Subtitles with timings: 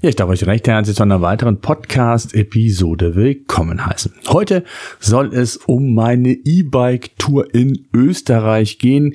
[0.00, 4.12] Ja, ich darf euch recht herzlich zu einer weiteren Podcast-Episode willkommen heißen.
[4.28, 4.62] Heute
[5.00, 9.14] soll es um meine E-Bike-Tour in Österreich gehen,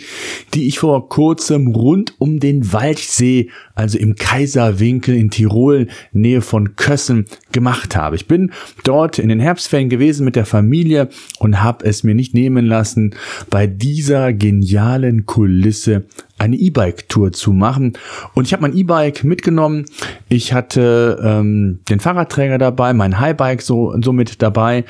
[0.53, 6.75] die ich vor kurzem rund um den Walchsee, also im Kaiserwinkel in Tirol, Nähe von
[6.75, 8.17] Kössen, gemacht habe.
[8.17, 8.51] Ich bin
[8.83, 11.07] dort in den Herbstferien gewesen mit der Familie
[11.39, 13.15] und habe es mir nicht nehmen lassen,
[13.49, 16.07] bei dieser genialen Kulisse
[16.43, 17.93] eine E-Bike-Tour zu machen.
[18.33, 19.85] Und ich habe mein E-Bike mitgenommen.
[20.27, 24.83] Ich hatte ähm, den Fahrradträger dabei, mein Highbike so, so mit dabei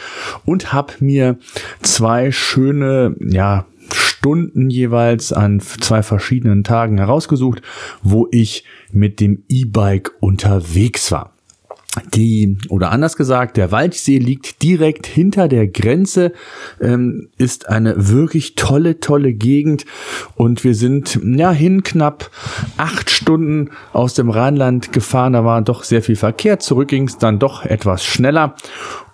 [0.45, 1.37] und habe mir
[1.81, 7.61] zwei schöne, ja, Stunden jeweils an zwei verschiedenen Tagen herausgesucht,
[8.01, 11.32] wo ich mit dem E-Bike unterwegs war.
[12.15, 16.33] Die, oder anders gesagt, der Walchsee liegt direkt hinter der Grenze,
[16.81, 19.85] ähm, ist eine wirklich tolle, tolle Gegend
[20.35, 22.31] und wir sind ja hin knapp
[22.77, 25.33] acht Stunden aus dem Rheinland gefahren.
[25.33, 26.59] Da war doch sehr viel Verkehr.
[26.59, 28.55] Zurück ging es dann doch etwas schneller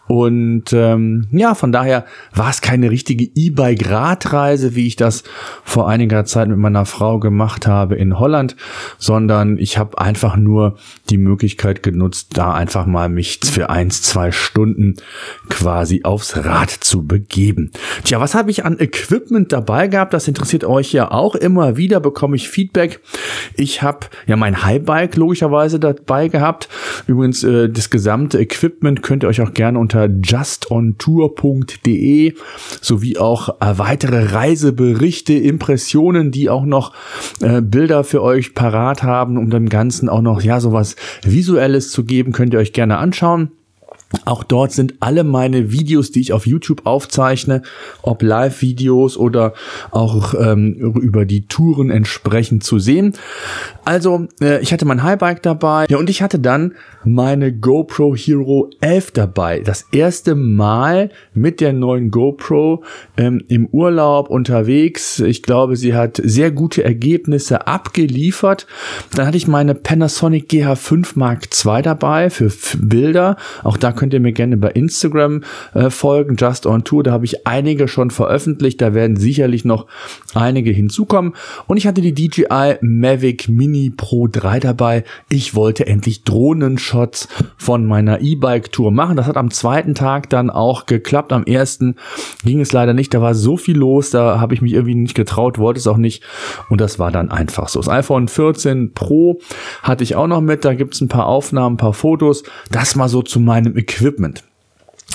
[0.10, 5.24] und ähm, ja, von daher war es keine richtige E-Bike-Radreise, wie ich das
[5.64, 8.56] vor einiger Zeit mit meiner Frau gemacht habe in Holland,
[8.98, 10.78] sondern ich habe einfach nur
[11.12, 14.96] die Möglichkeit genutzt, da einfach mal mich für eins, zwei Stunden
[15.48, 17.70] quasi aufs Rad zu begeben.
[18.04, 20.16] Tja, was habe ich an Equipment dabei gehabt?
[20.16, 23.00] Das interessiert euch ja auch immer wieder, bekomme ich Feedback.
[23.56, 26.68] Ich habe ja mein Highbike logischerweise dabei gehabt.
[27.06, 32.34] Übrigens, äh, das gesamte Equipment könnt ihr euch auch gerne unter unter justontour.de
[32.82, 36.94] sowie auch äh, weitere Reiseberichte, Impressionen, die auch noch
[37.42, 42.04] äh, Bilder für euch parat haben, um dem Ganzen auch noch ja sowas Visuelles zu
[42.04, 43.52] geben, könnt ihr euch gerne anschauen.
[44.26, 47.62] Auch dort sind alle meine Videos, die ich auf YouTube aufzeichne,
[48.02, 49.54] ob Live-Videos oder
[49.92, 53.14] auch ähm, über die Touren entsprechend zu sehen.
[53.86, 55.86] Also, äh, ich hatte mein Highbike dabei.
[55.90, 59.60] Ja, und ich hatte dann meine GoPro Hero 11 dabei.
[59.60, 62.84] Das erste Mal mit der neuen GoPro
[63.16, 65.20] ähm, im Urlaub unterwegs.
[65.20, 68.66] Ich glaube, sie hat sehr gute Ergebnisse abgeliefert.
[69.14, 73.38] Dann hatte ich meine Panasonic GH5 Mark II dabei für Bilder.
[73.64, 75.44] Auch da könnt ihr mir gerne bei Instagram
[75.74, 77.04] äh, folgen, Just on Tour.
[77.04, 78.80] Da habe ich einige schon veröffentlicht.
[78.80, 79.88] Da werden sicherlich noch
[80.34, 81.34] einige hinzukommen.
[81.68, 85.04] Und ich hatte die DJI Mavic Mini Pro 3 dabei.
[85.28, 87.28] Ich wollte endlich Drohnenshots
[87.58, 89.18] von meiner E-Bike-Tour machen.
[89.18, 91.34] Das hat am zweiten Tag dann auch geklappt.
[91.34, 91.96] Am ersten
[92.46, 93.14] ging es leider nicht.
[93.14, 94.12] Da war so viel los.
[94.12, 96.24] Da habe ich mich irgendwie nicht getraut, wollte es auch nicht.
[96.70, 97.82] Und das war dann einfach so.
[97.82, 99.42] Das iPhone 14 Pro
[99.84, 100.64] hatte ich auch noch mit.
[100.64, 102.44] Da gibt es ein paar Aufnahmen, ein paar Fotos.
[102.72, 104.44] Das mal so zu meinem Equipment.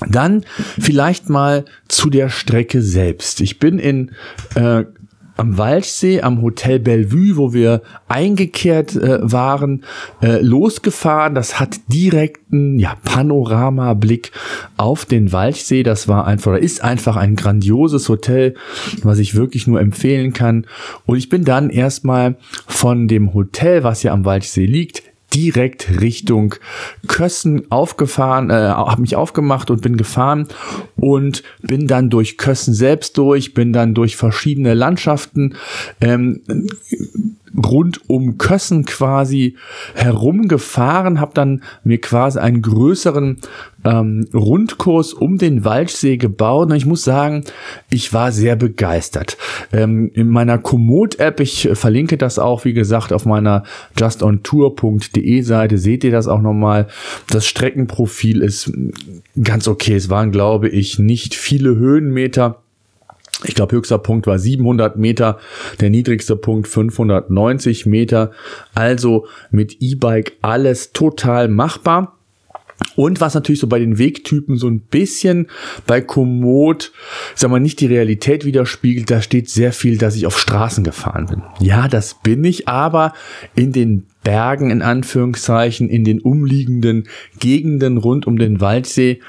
[0.09, 0.45] Dann
[0.79, 3.41] vielleicht mal zu der Strecke selbst.
[3.41, 4.11] Ich bin in
[4.57, 4.85] äh,
[5.37, 9.85] am Walchsee, am Hotel Bellevue, wo wir eingekehrt äh, waren,
[10.23, 11.35] äh, losgefahren.
[11.35, 14.31] Das hat direkten ja, Panoramablick
[14.77, 15.83] auf den Walchsee.
[15.83, 18.55] Das war einfach, oder ist einfach ein grandioses Hotel,
[19.03, 20.67] was ich wirklich nur empfehlen kann.
[21.05, 22.37] Und ich bin dann erstmal
[22.67, 25.03] von dem Hotel, was ja am Walchsee liegt,
[25.35, 26.55] direkt Richtung
[27.07, 30.49] Kössen aufgefahren, äh, habe mich aufgemacht und bin gefahren
[30.97, 35.55] und bin dann durch Kössen selbst durch, bin dann durch verschiedene Landschaften
[36.01, 36.41] ähm,
[37.57, 39.57] rund um Kössen quasi
[39.95, 43.39] herumgefahren, habe dann mir quasi einen größeren
[43.85, 47.45] ähm, Rundkurs um den Waldsee gebaut und ich muss sagen,
[47.91, 49.37] ich war sehr begeistert.
[49.73, 53.65] Ähm, in meiner Komoot-App, ich verlinke das auch, wie gesagt, auf meiner
[53.99, 56.89] justontour.de Seite, seht ihr das auch nochmal.
[57.29, 58.73] Das Streckenprofil ist
[59.41, 59.95] ganz okay.
[59.95, 62.64] Es waren, glaube ich, nicht viele Höhenmeter.
[63.43, 65.39] Ich glaube, höchster Punkt war 700 Meter,
[65.81, 68.31] der niedrigste Punkt 590 Meter.
[68.75, 72.17] Also mit E-Bike alles total machbar.
[72.97, 75.49] Und was natürlich so bei den Wegtypen so ein bisschen
[75.87, 76.93] bei Komoot,
[77.35, 81.27] sag mal, nicht die Realität widerspiegelt, da steht sehr viel, dass ich auf Straßen gefahren
[81.27, 81.43] bin.
[81.61, 83.13] Ja, das bin ich, aber
[83.55, 87.07] in den Bergen in Anführungszeichen, in den umliegenden
[87.39, 89.21] Gegenden rund um den Waldsee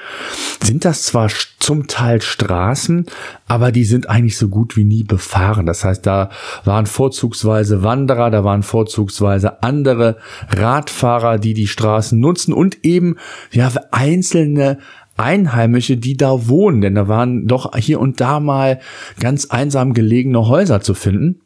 [0.62, 1.30] sind das zwar
[1.60, 3.06] zum Teil Straßen,
[3.46, 5.66] aber die sind eigentlich so gut wie nie befahren.
[5.66, 6.30] Das heißt, da
[6.64, 10.16] waren vorzugsweise Wanderer, da waren vorzugsweise andere
[10.48, 13.16] Radfahrer, die die Straßen nutzen und eben
[13.52, 14.78] ja einzelne
[15.16, 18.80] Einheimische, die da wohnen, denn da waren doch hier und da mal
[19.18, 21.40] ganz einsam gelegene Häuser zu finden.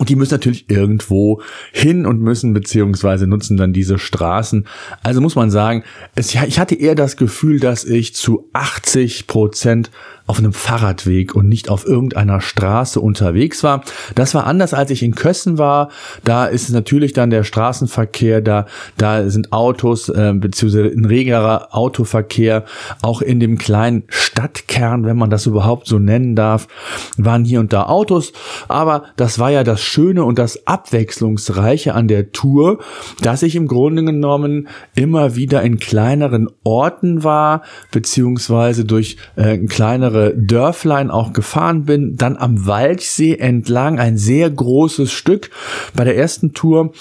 [0.00, 1.42] Und die müssen natürlich irgendwo
[1.72, 4.66] hin und müssen beziehungsweise nutzen dann diese Straßen.
[5.02, 9.90] Also muss man sagen, es, ich hatte eher das Gefühl, dass ich zu 80 Prozent
[10.30, 13.82] auf einem Fahrradweg und nicht auf irgendeiner Straße unterwegs war.
[14.14, 15.88] Das war anders, als ich in Kössen war.
[16.22, 18.66] Da ist natürlich dann der Straßenverkehr, da,
[18.96, 22.64] da sind Autos, äh, beziehungsweise ein regerer Autoverkehr.
[23.02, 26.68] Auch in dem kleinen Stadtkern, wenn man das überhaupt so nennen darf,
[27.16, 28.32] waren hier und da Autos.
[28.68, 32.78] Aber das war ja das Schöne und das Abwechslungsreiche an der Tour,
[33.20, 40.19] dass ich im Grunde genommen immer wieder in kleineren Orten war, beziehungsweise durch äh, kleinere
[40.28, 45.50] Dörflein auch gefahren bin, dann am Waldsee entlang, ein sehr großes Stück.
[45.94, 46.92] Bei der ersten Tour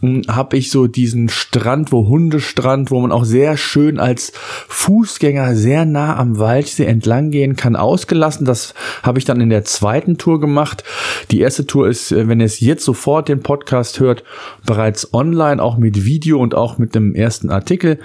[0.00, 4.32] hm, habe ich so diesen Strand, wo Hundestrand, wo man auch sehr schön als
[4.68, 8.44] Fußgänger sehr nah am Waldsee entlang gehen kann, ausgelassen.
[8.44, 10.84] Das habe ich dann in der zweiten Tour gemacht.
[11.30, 14.24] Die erste Tour ist, äh, wenn ihr es jetzt sofort den Podcast hört,
[14.66, 17.98] bereits online, auch mit Video und auch mit dem ersten Artikel.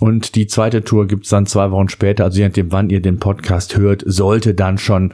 [0.00, 3.18] Und die zweite Tour gibt's dann zwei Wochen später, also je nachdem, wann ihr den
[3.18, 5.12] Podcast hört, sollte dann schon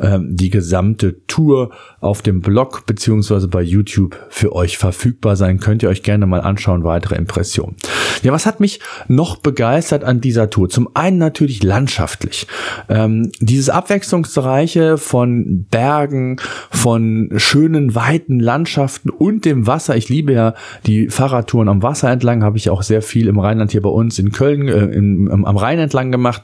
[0.00, 1.70] ähm, die gesamte Tour
[2.00, 5.60] auf dem Blog beziehungsweise bei YouTube für euch verfügbar sein.
[5.60, 7.76] Könnt ihr euch gerne mal anschauen, weitere Impressionen.
[8.22, 10.68] Ja, was hat mich noch begeistert an dieser Tour?
[10.68, 12.46] Zum einen natürlich landschaftlich.
[12.88, 16.36] Ähm, dieses Abwechslungsreiche von Bergen,
[16.70, 19.96] von schönen, weiten Landschaften und dem Wasser.
[19.96, 20.54] Ich liebe ja
[20.86, 24.18] die Fahrradtouren am Wasser entlang, habe ich auch sehr viel im Rheinland hier bei uns
[24.18, 26.42] in Köln äh, im, am Rhein entlang gemacht.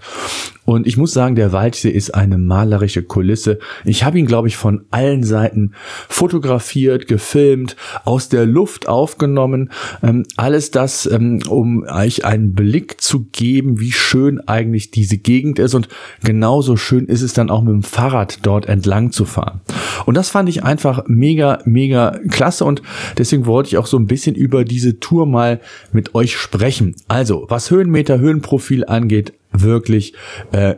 [0.67, 3.61] Und ich muss sagen, der Waldsee ist eine malerische Kulisse.
[3.85, 5.73] Ich habe ihn, glaube ich, von allen Seiten
[6.09, 9.71] fotografiert, gefilmt, aus der Luft aufgenommen.
[10.03, 15.59] Ähm, alles das, ähm, um euch einen Blick zu geben, wie schön eigentlich diese Gegend
[15.59, 15.75] ist.
[15.75, 15.89] Und
[16.23, 19.61] genauso schön ist es dann auch mit dem Fahrrad dort entlang zu fahren.
[20.07, 22.65] Und das fand ich einfach mega, mega klasse.
[22.65, 22.83] Und
[23.19, 25.61] deswegen wollte ich auch so ein bisschen über diese Tour mal
[25.93, 26.95] mit euch sprechen.
[27.09, 30.15] Also, was Höhenmeter, Höhenprofil angeht, wirklich
[30.53, 30.75] äh,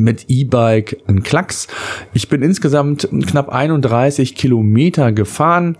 [0.00, 1.68] mit E-Bike ein Klacks.
[2.12, 5.76] Ich bin insgesamt knapp 31 Kilometer gefahren,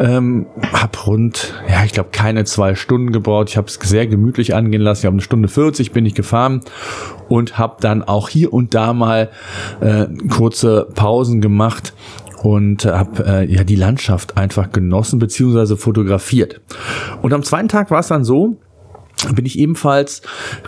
[0.00, 3.50] ähm, habe rund, ja, ich glaube, keine zwei Stunden gebraucht.
[3.50, 5.00] Ich habe es sehr gemütlich angehen lassen.
[5.00, 6.60] Ich habe eine Stunde 40 bin ich gefahren
[7.28, 9.30] und habe dann auch hier und da mal
[9.80, 11.92] äh, kurze Pausen gemacht
[12.42, 16.60] und habe äh, ja die Landschaft einfach genossen beziehungsweise fotografiert.
[17.22, 18.58] Und am zweiten Tag war es dann so,
[19.32, 20.22] bin ich ebenfalls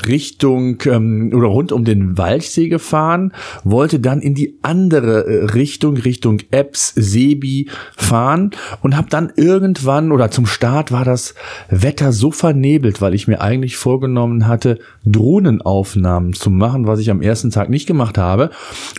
[0.06, 3.32] Richtung ähm, oder rund um den Walchsee gefahren,
[3.64, 8.50] wollte dann in die andere äh, Richtung, Richtung Ebbs, Sebi fahren
[8.82, 11.34] und habe dann irgendwann oder zum Start war das
[11.68, 17.22] Wetter so vernebelt, weil ich mir eigentlich vorgenommen hatte, Drohnenaufnahmen zu machen, was ich am
[17.22, 18.50] ersten Tag nicht gemacht habe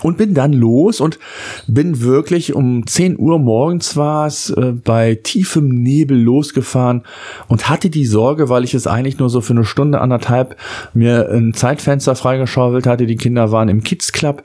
[0.01, 1.19] und bin dann los und
[1.68, 7.03] bin wirklich um 10 Uhr morgens war es äh, bei tiefem Nebel losgefahren
[7.48, 10.56] und hatte die Sorge, weil ich es eigentlich nur so für eine Stunde, anderthalb
[10.94, 13.08] mir ein Zeitfenster freigeschaufelt hatte.
[13.08, 14.44] Die Kinder waren im Kids Club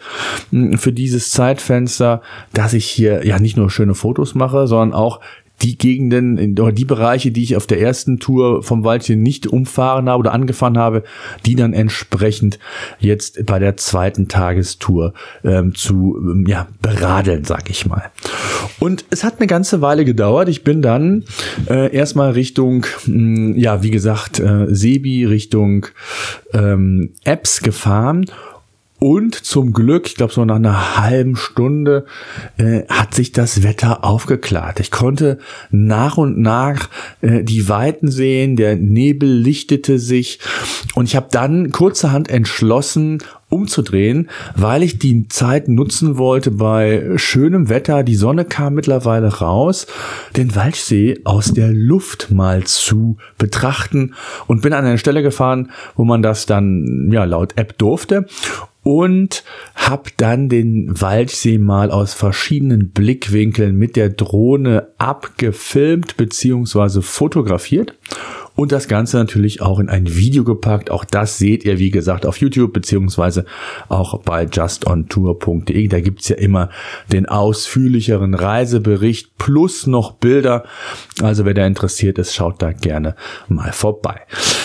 [0.50, 2.22] hm, für dieses Zeitfenster,
[2.52, 5.20] dass ich hier ja nicht nur schöne Fotos mache, sondern auch
[5.62, 10.08] die Gegenden oder die Bereiche, die ich auf der ersten Tour vom Waldchen nicht umfahren
[10.08, 11.04] habe oder angefahren habe,
[11.46, 12.58] die dann entsprechend
[12.98, 15.14] jetzt bei der zweiten Tagestour
[15.44, 18.10] ähm, zu ähm, ja, beradeln, sag ich mal.
[18.78, 20.48] Und es hat eine ganze Weile gedauert.
[20.48, 21.24] Ich bin dann
[21.68, 25.86] äh, erstmal Richtung, mh, hm, ja, wie gesagt, äh, Sebi, Richtung
[26.52, 28.26] ähm, Apps gefahren
[29.02, 32.06] und zum Glück, ich glaube so nach einer halben Stunde,
[32.56, 34.78] äh, hat sich das Wetter aufgeklärt.
[34.78, 35.38] Ich konnte
[35.72, 36.88] nach und nach
[37.20, 40.38] äh, die Weiten sehen, der Nebel lichtete sich
[40.94, 43.18] und ich habe dann kurzerhand entschlossen,
[43.48, 48.04] umzudrehen, weil ich die Zeit nutzen wollte bei schönem Wetter.
[48.04, 49.88] Die Sonne kam mittlerweile raus,
[50.36, 54.14] den Walchsee aus der Luft mal zu betrachten
[54.46, 58.26] und bin an eine Stelle gefahren, wo man das dann ja laut App durfte
[58.82, 67.94] und habe dann den Waldsee mal aus verschiedenen Blickwinkeln mit der Drohne abgefilmt beziehungsweise fotografiert
[68.54, 70.90] und das Ganze natürlich auch in ein Video gepackt.
[70.90, 73.44] Auch das seht ihr, wie gesagt, auf YouTube beziehungsweise
[73.88, 75.88] auch bei justontour.de.
[75.88, 76.70] Da gibt's ja immer
[77.10, 80.64] den ausführlicheren Reisebericht plus noch Bilder.
[81.22, 83.16] Also wer da interessiert ist, schaut da gerne
[83.48, 84.20] mal vorbei.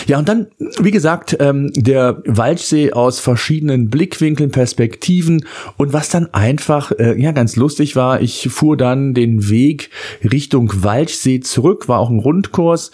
[0.06, 0.48] Ja, und dann,
[0.80, 5.46] wie gesagt, ähm, der Waldsee aus verschiedenen Blickwinkeln, Perspektiven
[5.78, 9.90] und was dann einfach, äh, ja, ganz lustig war, ich fuhr dann den Weg
[10.24, 12.92] Richtung Waldsee zurück, war auch ein Rundkurs.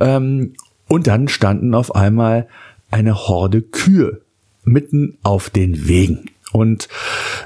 [0.00, 0.33] Ähm,
[0.88, 2.48] und dann standen auf einmal
[2.90, 4.20] eine Horde Kühe
[4.64, 6.30] mitten auf den Wegen.
[6.54, 6.88] Und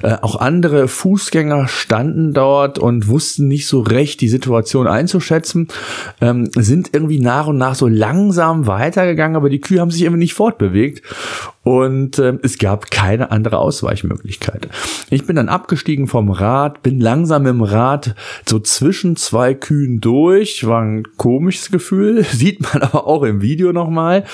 [0.03, 5.69] äh, auch andere Fußgänger standen dort und wussten nicht so recht die Situation einzuschätzen,
[6.21, 10.21] ähm, sind irgendwie nach und nach so langsam weitergegangen, aber die Kühe haben sich irgendwie
[10.21, 11.03] nicht fortbewegt
[11.63, 14.69] und äh, es gab keine andere Ausweichmöglichkeit.
[15.09, 18.15] Ich bin dann abgestiegen vom Rad, bin langsam im Rad
[18.47, 23.73] so zwischen zwei Kühen durch, war ein komisches Gefühl, sieht man aber auch im Video
[23.73, 24.25] nochmal.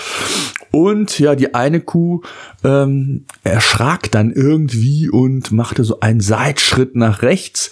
[0.75, 2.23] Und ja, die eine Kuh
[2.65, 7.71] ähm, erschrak dann irgendwie und machte so einen Seitschritt nach rechts.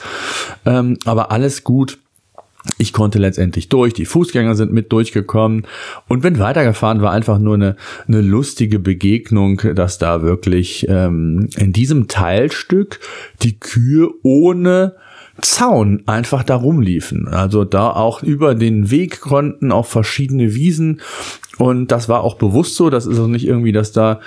[0.64, 1.98] Ähm, aber alles gut.
[2.78, 5.66] Ich konnte letztendlich durch, die Fußgänger sind mit durchgekommen
[6.06, 7.74] und bin weitergefahren, war einfach nur eine,
[8.06, 13.00] eine lustige Begegnung, dass da wirklich ähm, in diesem Teilstück
[13.42, 14.94] die Kühe ohne
[15.40, 17.28] Zaun einfach da rumliefen.
[17.28, 21.00] Also da auch über den Weg konnten auf verschiedene Wiesen
[21.58, 22.90] und das war auch bewusst so.
[22.90, 24.20] Das ist also nicht irgendwie, dass da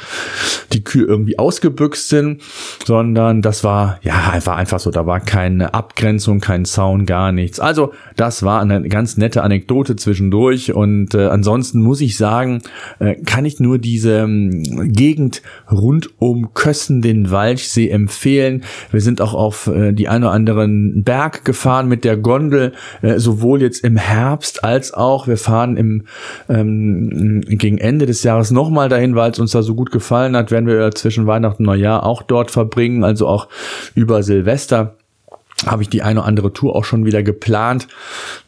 [0.74, 2.42] die Kühe irgendwie ausgebüxt sind,
[2.86, 4.92] sondern das war ja einfach einfach so.
[4.92, 7.60] Da war keine Abgrenzung, kein Zaun, gar nichts.
[7.60, 10.74] Also das war eine ganz nette Anekdote zwischendurch.
[10.74, 12.62] Und äh, ansonsten muss ich sagen,
[13.00, 18.64] äh, kann ich nur diese ähm, Gegend rund um Kössen, den Walchsee empfehlen.
[18.92, 22.72] Wir sind auch auf äh, die ein oder anderen Berg gefahren mit der Gondel,
[23.02, 26.06] äh, sowohl jetzt im Herbst als auch wir fahren im
[26.50, 30.52] ähm, gegen Ende des Jahres nochmal dahin, weil es uns da so gut gefallen hat,
[30.52, 33.48] werden wir zwischen Weihnachten und Neujahr auch dort verbringen, also auch
[33.94, 34.96] über Silvester
[35.66, 37.88] habe ich die eine oder andere Tour auch schon wieder geplant.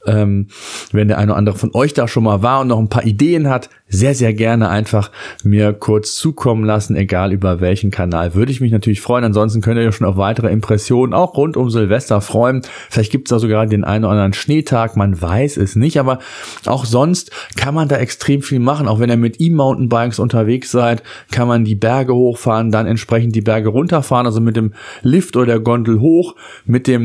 [0.06, 0.48] Ähm,
[0.92, 3.06] wenn der eine oder andere von euch da schon mal war und noch ein paar
[3.06, 5.12] Ideen hat, sehr, sehr gerne einfach
[5.44, 8.36] mir kurz zukommen lassen, egal über welchen Kanal.
[8.36, 9.24] Würde ich mich natürlich freuen.
[9.24, 12.62] Ansonsten könnt ihr ja schon auf weitere Impressionen auch rund um Silvester freuen.
[12.90, 16.20] Vielleicht gibt es da sogar den einen oder anderen Schneetag, man weiß es nicht, aber
[16.66, 18.88] auch sonst kann man da extrem viel machen.
[18.88, 23.42] Auch wenn ihr mit E-Mountainbikes unterwegs seid, kann man die Berge hochfahren, dann entsprechend die
[23.42, 26.36] Berge runterfahren, also mit dem Lift oder der Gondel hoch,
[26.66, 26.97] mit dem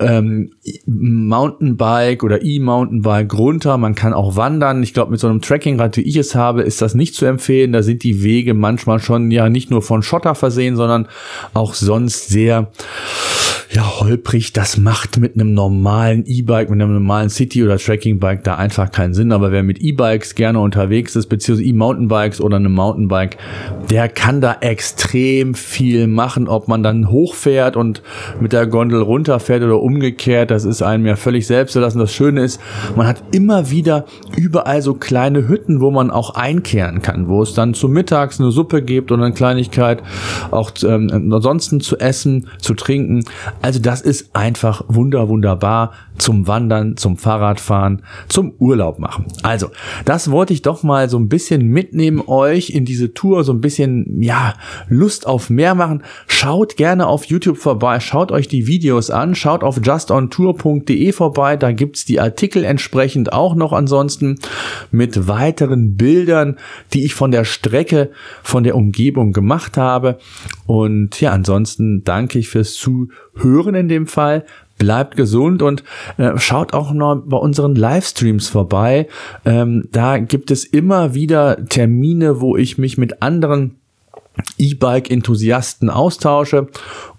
[0.00, 0.52] ähm,
[0.86, 3.76] Mountainbike oder E-Mountainbike runter.
[3.78, 4.82] Man kann auch wandern.
[4.82, 7.72] Ich glaube, mit so einem Trekkingrad, wie ich es habe, ist das nicht zu empfehlen.
[7.72, 11.08] Da sind die Wege manchmal schon ja nicht nur von Schotter versehen, sondern
[11.54, 12.70] auch sonst sehr
[14.06, 18.90] holprig, das macht mit einem normalen E-Bike, mit einem normalen City- oder Tracking-Bike da einfach
[18.90, 19.32] keinen Sinn.
[19.32, 23.36] Aber wer mit E-Bikes gerne unterwegs ist, beziehungsweise E-Mountainbikes oder einem Mountainbike,
[23.90, 26.48] der kann da extrem viel machen.
[26.48, 28.02] Ob man dann hochfährt und
[28.40, 31.98] mit der Gondel runterfährt oder umgekehrt, das ist einem ja völlig selbst überlassen.
[31.98, 32.60] Das Schöne ist,
[32.96, 37.54] man hat immer wieder überall so kleine Hütten, wo man auch einkehren kann, wo es
[37.54, 40.02] dann zu mittags eine Suppe gibt und eine Kleinigkeit
[40.50, 43.24] auch ähm, ansonsten zu essen, zu trinken.
[43.62, 49.26] Also das ist einfach wunder, wunderbar zum Wandern, zum Fahrradfahren, zum Urlaub machen.
[49.42, 49.70] Also,
[50.04, 53.60] das wollte ich doch mal so ein bisschen mitnehmen euch in diese Tour, so ein
[53.60, 54.54] bisschen, ja,
[54.88, 56.02] Lust auf mehr machen.
[56.26, 61.72] Schaut gerne auf YouTube vorbei, schaut euch die Videos an, schaut auf justontour.de vorbei, da
[61.72, 64.38] gibt's die Artikel entsprechend auch noch ansonsten
[64.90, 66.56] mit weiteren Bildern,
[66.92, 68.10] die ich von der Strecke,
[68.42, 70.18] von der Umgebung gemacht habe.
[70.66, 74.44] Und ja, ansonsten danke ich fürs Zuhören in dem Fall
[74.78, 75.84] bleibt gesund und
[76.18, 79.08] äh, schaut auch noch bei unseren Livestreams vorbei.
[79.44, 83.76] Ähm, da gibt es immer wieder Termine, wo ich mich mit anderen
[84.58, 86.68] E-Bike-Enthusiasten austausche.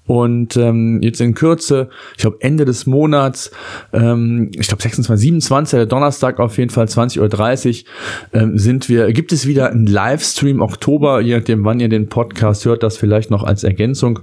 [0.05, 3.51] Und ähm, jetzt in Kürze, ich glaube Ende des Monats,
[3.91, 9.11] ähm, ich glaube 26, 27, der Donnerstag auf jeden Fall 20.30 Uhr, ähm, sind wir,
[9.11, 13.31] gibt es wieder einen Livestream Oktober, je nachdem, wann ihr den Podcast hört, das vielleicht
[13.31, 14.21] noch als Ergänzung.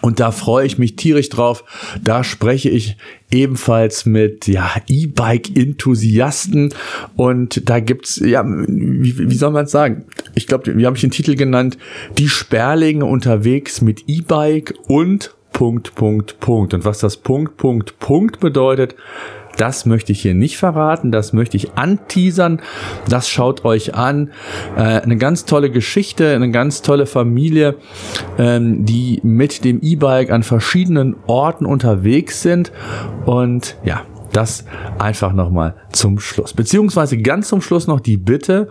[0.00, 1.64] Und da freue ich mich tierisch drauf.
[2.02, 2.96] Da spreche ich
[3.30, 6.72] ebenfalls mit ja, E-Bike-Enthusiasten.
[7.16, 10.04] Und da gibt's ja, wie, wie soll man es sagen?
[10.34, 11.78] Ich glaube, wie habe ich den Titel genannt?
[12.16, 16.74] Die Sperlinge unterwegs mit E-Bike und Punkt, Punkt, Punkt.
[16.74, 18.94] Und was das Punkt, Punkt, Punkt bedeutet,
[19.58, 22.60] das möchte ich hier nicht verraten, das möchte ich anteasern.
[23.08, 24.30] Das schaut euch an.
[24.76, 27.74] Äh, eine ganz tolle Geschichte, eine ganz tolle Familie,
[28.38, 32.72] ähm, die mit dem E-Bike an verschiedenen Orten unterwegs sind.
[33.26, 34.64] Und ja, das
[34.98, 36.52] einfach nochmal zum Schluss.
[36.52, 38.68] Beziehungsweise ganz zum Schluss noch die Bitte,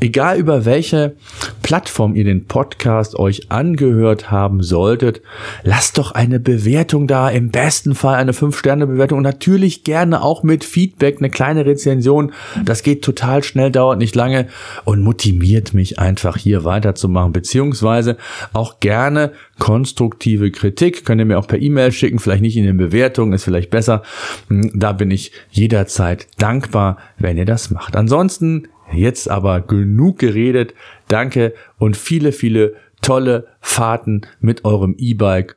[0.00, 1.16] egal über welche
[1.62, 5.22] Plattform ihr den Podcast euch angehört haben solltet,
[5.62, 10.64] lasst doch eine Bewertung da, im besten Fall eine 5-Sterne-Bewertung und natürlich gerne auch mit
[10.64, 12.32] Feedback, eine kleine Rezension.
[12.64, 14.46] Das geht total schnell, dauert nicht lange
[14.84, 18.16] und motiviert mich einfach hier weiterzumachen, beziehungsweise
[18.52, 21.04] auch gerne konstruktive Kritik.
[21.04, 24.02] Könnt ihr mir auch per E-Mail schicken, vielleicht nicht in den Bewertungen, ist vielleicht besser.
[24.48, 27.96] Da bin ich jederzeit dankbar, wenn ihr das macht.
[27.96, 30.74] Ansonsten jetzt aber genug geredet.
[31.08, 35.54] Danke und viele, viele tolle Fahrten mit eurem E-Bike